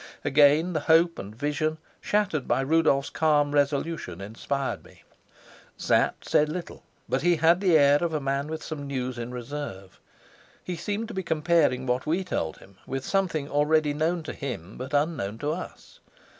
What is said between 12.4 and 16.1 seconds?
him with something already known to him but unknown to us.